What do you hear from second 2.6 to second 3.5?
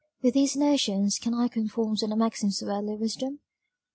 of worldly wisdom?